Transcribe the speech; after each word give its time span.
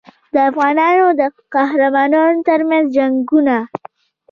د 0.33 0.35
افغانانو 0.49 1.05
د 1.19 1.21
قهرمانانو 1.53 2.45
ترمنځ 2.49 2.85
جنګونه. 2.97 3.57